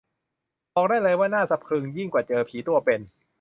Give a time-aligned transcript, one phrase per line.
[0.73, 2.99] บอกได้เลยว่าน่าสะพรึงยิ่งกว่าเจอผีตัวเป็น